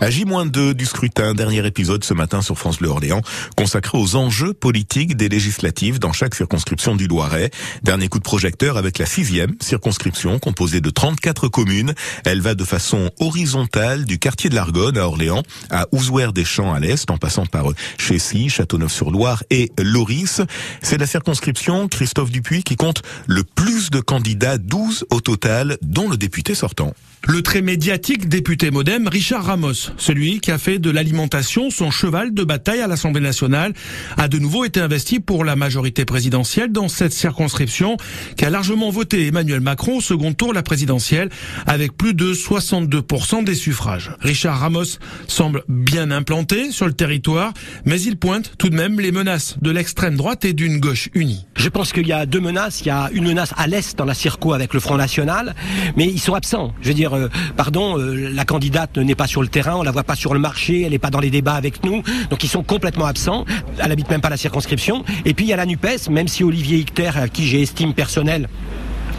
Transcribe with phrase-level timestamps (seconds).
[0.00, 3.20] À J-2 du scrutin, dernier épisode ce matin sur France Bleu Orléans,
[3.56, 7.50] consacré aux enjeux politiques des législatives dans chaque circonscription du Loiret.
[7.82, 11.94] Dernier coup de projecteur avec la sixième circonscription composée de 34 communes.
[12.24, 17.10] Elle va de façon horizontale du quartier de l'Argonne à Orléans à Ouzouer-des-Champs à l'est
[17.10, 17.66] en passant par
[17.98, 20.42] Chessy, Châteauneuf-sur-Loire et Loris.
[20.80, 26.08] C'est la circonscription Christophe Dupuis qui compte le plus de candidats, 12 au total, dont
[26.08, 26.94] le député sortant.
[27.26, 32.32] Le très médiatique député modem Richard Ramos, celui qui a fait de l'alimentation son cheval
[32.32, 33.74] de bataille à l'Assemblée nationale,
[34.16, 37.96] a de nouveau été investi pour la majorité présidentielle dans cette circonscription
[38.36, 41.28] qui a largement voté Emmanuel Macron au second tour la présidentielle
[41.66, 44.12] avec plus de 62% des suffrages.
[44.20, 47.52] Richard Ramos semble bien implanté sur le territoire,
[47.84, 51.46] mais il pointe tout de même les menaces de l'extrême droite et d'une gauche unie.
[51.56, 52.80] Je pense qu'il y a deux menaces.
[52.82, 55.54] Il y a une menace à l'est dans la circo avec le Front National,
[55.96, 56.72] mais ils sont absents.
[56.80, 59.90] Je veux dire, euh, pardon, euh, la candidate n'est pas sur le terrain, on la
[59.90, 62.48] voit pas sur le marché, elle n'est pas dans les débats avec nous, donc ils
[62.48, 63.44] sont complètement absents.
[63.78, 65.04] Elle habite même pas la circonscription.
[65.24, 67.94] Et puis il y a la Nupes, même si Olivier Hicter, à qui j'ai estime
[67.94, 68.48] personnelle,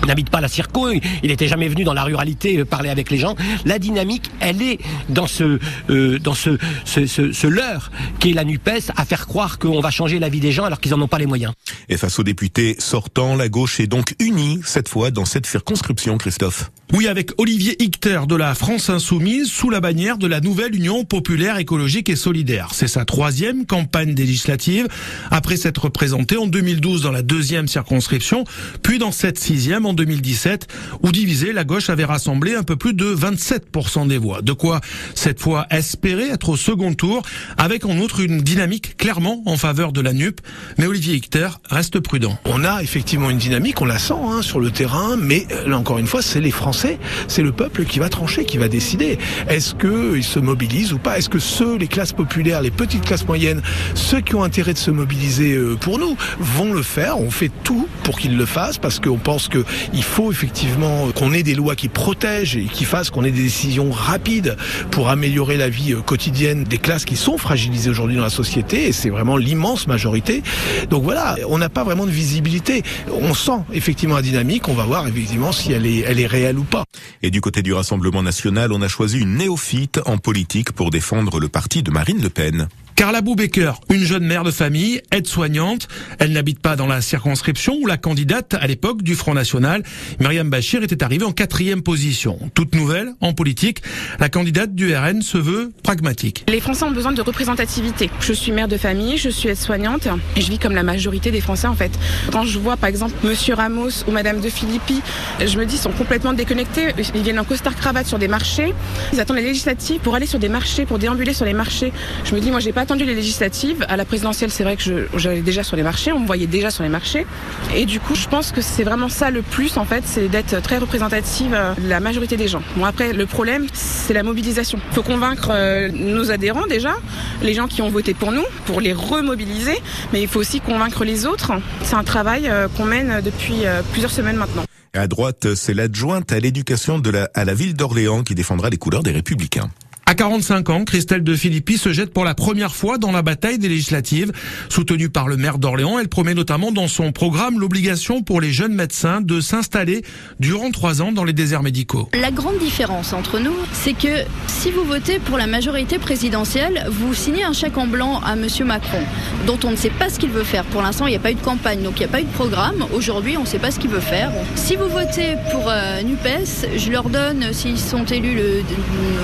[0.08, 3.18] n'habite pas la Circo, il n'était jamais venu dans la ruralité euh, parler avec les
[3.18, 3.36] gens.
[3.66, 8.34] La dynamique, elle est dans ce euh, dans ce ce, ce, ce leurre qui est
[8.34, 11.02] la Nupes à faire croire qu'on va changer la vie des gens alors qu'ils en
[11.02, 11.54] ont pas les moyens.
[11.88, 16.18] Et face aux députés sortants, la gauche est donc unie cette fois dans cette circonscription,
[16.18, 16.72] Christophe.
[16.92, 21.06] Oui, avec Olivier Hicter de la France Insoumise sous la bannière de la nouvelle Union
[21.06, 22.70] populaire écologique et solidaire.
[22.74, 24.88] C'est sa troisième campagne législative
[25.30, 28.44] après s'être présenté en 2012 dans la deuxième circonscription,
[28.82, 30.68] puis dans cette sixième en 2017
[31.04, 34.42] où divisé, la gauche avait rassemblé un peu plus de 27% des voix.
[34.42, 34.82] De quoi
[35.16, 37.22] cette fois espérer être au second tour
[37.58, 40.42] avec en outre une dynamique clairement en faveur de la NUP.
[40.78, 42.38] Mais Olivier Hicter reste prudent.
[42.46, 45.78] On a effectivement une dynamique, on la sent hein, sur le terrain, mais euh, là
[45.78, 49.18] encore une fois, c'est les Français c'est le peuple qui va trancher, qui va décider.
[49.48, 51.18] Est-ce qu'ils se mobilisent ou pas?
[51.18, 53.62] Est-ce que ceux, les classes populaires, les petites classes moyennes,
[53.96, 57.20] ceux qui ont intérêt de se mobiliser euh, pour nous, vont le faire?
[57.20, 59.48] On fait tout pour qu'ils le fassent parce qu'on pense
[59.92, 63.44] qu'il faut effectivement qu'on ait des lois qui protègent et qui fassent qu'on ait des
[63.44, 64.58] décisions rapides
[64.92, 68.88] pour améliorer la vie euh, quotidienne des classes qui sont fragilisées aujourd'hui dans la société
[68.88, 70.44] et c'est vraiment l'immense majorité.
[70.90, 72.84] Donc voilà, on n'a pas vraiment de visibilité.
[73.12, 76.58] On sent effectivement la dynamique, on va voir effectivement si elle est, elle est réelle
[76.58, 76.84] ou pas.
[77.24, 81.40] Et du côté du Rassemblement national, on a choisi une néophyte en politique pour défendre
[81.40, 82.68] le parti de Marine Le Pen.
[83.00, 85.88] Carla Boubaker, une jeune mère de famille, aide-soignante.
[86.20, 89.84] Elle n'habite pas dans la circonscription où la candidate à l'époque du Front National,
[90.20, 92.38] Myriam Bachir, était arrivée en quatrième position.
[92.54, 93.82] Toute nouvelle en politique,
[94.20, 96.44] la candidate du RN se veut pragmatique.
[96.50, 98.10] Les Français ont besoin de représentativité.
[98.20, 101.40] Je suis mère de famille, je suis aide-soignante et je vis comme la majorité des
[101.40, 101.98] Français en fait.
[102.34, 105.00] Quand je vois par exemple Monsieur Ramos ou Madame de Filippi,
[105.40, 106.90] je me dis ils sont complètement déconnectés.
[107.16, 108.74] Ils viennent en costard cravate sur des marchés.
[109.14, 111.94] Ils attendent les législatives pour aller sur des marchés, pour déambuler sur les marchés.
[112.26, 113.86] Je me dis moi j'ai pas attendu les législatives.
[113.88, 116.72] À la présidentielle, c'est vrai que j'allais déjà sur les marchés, on me voyait déjà
[116.72, 117.28] sur les marchés.
[117.76, 120.60] Et du coup, je pense que c'est vraiment ça le plus, en fait, c'est d'être
[120.64, 122.64] très représentative euh, de la majorité des gens.
[122.78, 124.80] Bon, après, le problème, c'est la mobilisation.
[124.90, 126.96] Il faut convaincre euh, nos adhérents déjà,
[127.44, 129.78] les gens qui ont voté pour nous, pour les remobiliser,
[130.12, 131.52] mais il faut aussi convaincre les autres.
[131.84, 134.64] C'est un travail euh, qu'on mène depuis plusieurs semaines maintenant.
[134.96, 137.00] À droite, c'est l'adjointe à l'éducation
[137.36, 139.70] à la ville d'Orléans qui défendra les couleurs des Républicains.
[140.20, 143.58] À 45 ans, Christelle de Philippi se jette pour la première fois dans la bataille
[143.58, 144.34] des législatives.
[144.68, 148.74] Soutenue par le maire d'Orléans, elle promet notamment dans son programme l'obligation pour les jeunes
[148.74, 150.04] médecins de s'installer
[150.42, 152.10] durant trois ans dans les déserts médicaux.
[152.20, 157.14] La grande différence entre nous, c'est que si vous votez pour la majorité présidentielle, vous
[157.14, 159.00] signez un chèque en blanc à Monsieur Macron,
[159.48, 160.66] dont on ne sait pas ce qu'il veut faire.
[160.66, 162.26] Pour l'instant, il n'y a pas eu de campagne, donc il n'y a pas eu
[162.26, 162.86] de programme.
[162.94, 164.34] Aujourd'hui, on ne sait pas ce qu'il veut faire.
[164.56, 168.64] Si vous votez pour euh, NUPES, je leur donne, s'ils sont élus le,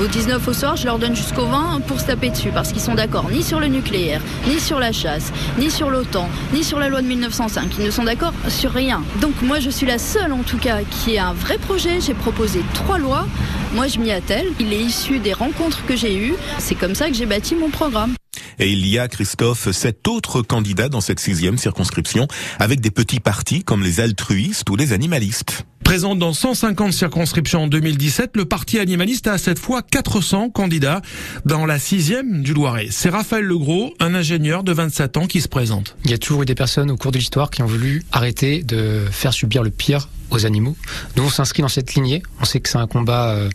[0.02, 2.80] au 19 au soir, je leur donne jusqu'au 20 pour se taper dessus, parce qu'ils
[2.80, 6.78] sont d'accord ni sur le nucléaire, ni sur la chasse, ni sur l'OTAN, ni sur
[6.78, 7.72] la loi de 1905.
[7.80, 9.04] Ils ne sont d'accord sur rien.
[9.20, 12.02] Donc moi, je suis la seule, en tout cas, qui a un vrai projet.
[12.02, 13.26] J'ai proposé trois lois.
[13.74, 14.46] Moi, je m'y attelle.
[14.60, 16.36] Il est issu des rencontres que j'ai eues.
[16.60, 18.14] C'est comme ça que j'ai bâti mon programme.
[18.60, 22.28] Et il y a, Christophe, sept autres candidats dans cette sixième circonscription,
[22.60, 25.66] avec des petits partis comme les altruistes ou les animalistes.
[25.86, 31.02] Présent dans 150 circonscriptions en 2017, le parti animaliste a cette fois 400 candidats
[31.46, 32.88] dans la sixième du Loiret.
[32.90, 35.96] C'est Raphaël Legros, un ingénieur de 27 ans qui se présente.
[36.04, 38.64] Il y a toujours eu des personnes au cours de l'histoire qui ont voulu arrêter
[38.64, 40.76] de faire subir le pire aux animaux.
[41.16, 42.24] Nous, on s'inscrit dans cette lignée.
[42.42, 43.50] On sait que c'est un combat euh,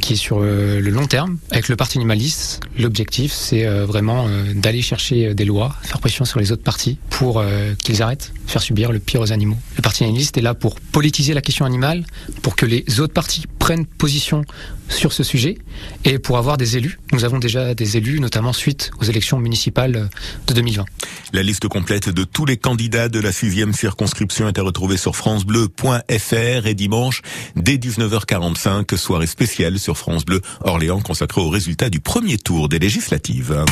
[0.00, 1.38] qui est sur euh, le long terme.
[1.50, 6.38] Avec le parti animaliste, l'objectif, c'est euh, vraiment d'aller chercher des lois, faire pression sur
[6.40, 7.42] les autres partis pour
[7.82, 9.56] qu'ils arrêtent de faire subir le pire aux animaux.
[9.76, 12.04] Le parti animaliste est là pour politiser la question animal
[12.42, 14.44] pour que les autres parties prennent position
[14.88, 15.58] sur ce sujet
[16.04, 16.98] et pour avoir des élus.
[17.12, 20.10] Nous avons déjà des élus, notamment suite aux élections municipales
[20.46, 20.84] de 2020.
[21.32, 25.14] La liste complète de tous les candidats de la sixième circonscription est à retrouver sur
[25.14, 27.22] francebleu.fr et dimanche
[27.54, 32.80] dès 19h45, soirée spéciale sur France Bleu Orléans consacrée aux résultats du premier tour des
[32.80, 33.64] législatives.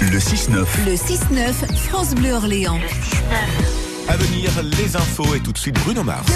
[0.00, 0.66] Le 6-9.
[0.86, 2.78] Le 6-9, France Bleu Orléans.
[4.08, 6.26] À venir, les infos et tout de suite Bruno Mars.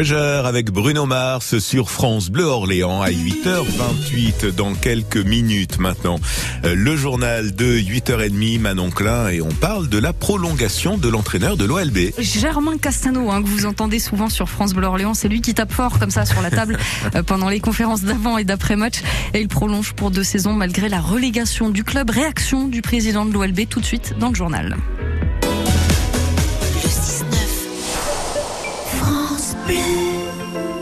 [0.00, 6.18] Treasure avec Bruno Mars sur France Bleu Orléans à 8h28 dans quelques minutes maintenant.
[6.64, 11.58] Euh, le journal de 8h30, Manon Klein, et on parle de la prolongation de l'entraîneur
[11.58, 12.14] de l'OLB.
[12.18, 15.70] Germain Castano, hein, que vous entendez souvent sur France Bleu Orléans, c'est lui qui tape
[15.70, 16.78] fort comme ça sur la table
[17.14, 19.02] euh, pendant les conférences d'avant et d'après match.
[19.34, 22.08] Et il prolonge pour deux saisons malgré la relégation du club.
[22.08, 24.78] Réaction du président de l'OLB tout de suite dans le journal.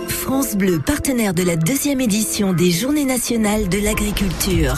[0.09, 4.76] France Bleu, partenaire de la deuxième édition des Journées nationales de l'agriculture.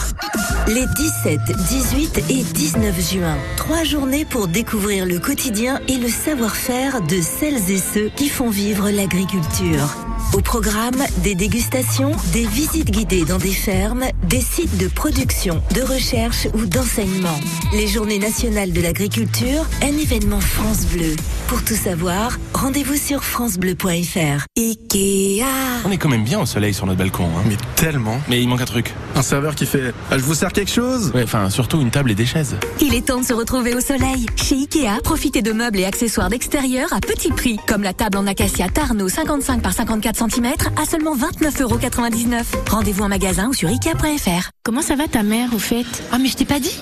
[0.67, 1.39] Les 17,
[1.69, 3.37] 18 et 19 juin.
[3.57, 8.49] Trois journées pour découvrir le quotidien et le savoir-faire de celles et ceux qui font
[8.49, 10.10] vivre l'agriculture.
[10.33, 15.81] Au programme, des dégustations, des visites guidées dans des fermes, des sites de production, de
[15.81, 17.37] recherche ou d'enseignement.
[17.73, 21.15] Les Journées nationales de l'agriculture, un événement France Bleu.
[21.47, 24.45] Pour tout savoir, rendez-vous sur francebleu.fr.
[24.57, 25.43] Ikea.
[25.85, 27.25] On est quand même bien au soleil sur notre balcon.
[27.37, 27.43] Hein.
[27.45, 28.21] Mais tellement.
[28.29, 28.93] Mais il manque un truc.
[29.15, 31.11] Un serveur qui fait ah, Je vous sers quelque chose?
[31.13, 32.55] Ouais, enfin, surtout une table et des chaises.
[32.79, 34.27] Il est temps de se retrouver au soleil.
[34.37, 37.57] Chez Ikea, profitez de meubles et accessoires d'extérieur à petit prix.
[37.67, 42.69] Comme la table en acacia Tarno 55 par 54 cm à seulement 29,99€.
[42.69, 44.49] Rendez-vous en magasin ou sur Ikea.fr.
[44.63, 45.85] Comment ça va ta mère au fait?
[46.11, 46.81] Ah mais je t'ai pas dit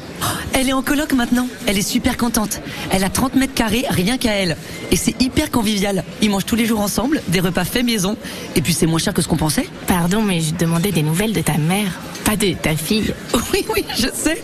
[0.54, 1.48] Elle est en coloc maintenant.
[1.68, 2.62] Elle est super contente.
[2.92, 4.58] Elle a 30 mètres carrés, rien qu'à elle.
[4.92, 6.04] Et c'est hyper convivial.
[6.22, 8.18] Ils mangent tous les jours ensemble, des repas faits maison.
[8.56, 9.68] Et puis c'est moins cher que ce qu'on pensait.
[9.88, 13.14] Pardon, mais je demandais des nouvelles de ta mère, pas de ta fille.
[13.54, 14.42] Oui, oui, je sais.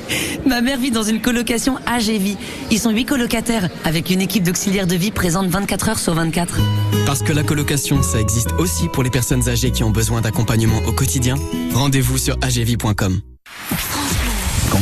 [0.47, 2.37] Ma mère vit dans une colocation AGV.
[2.71, 6.59] Ils sont huit colocataires, avec une équipe d'auxiliaires de vie présente 24 heures sur 24.
[7.05, 10.81] Parce que la colocation, ça existe aussi pour les personnes âgées qui ont besoin d'accompagnement
[10.87, 11.35] au quotidien.
[11.73, 13.34] Rendez-vous sur agv.com.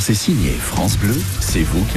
[0.06, 1.92] C'est signé France Bleu, c'est vous qui